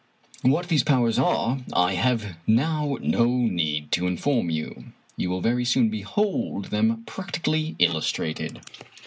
[0.41, 4.93] What these powers are I have now no need to inform you..
[5.15, 8.61] You will very soon behold them prac tically illustrated.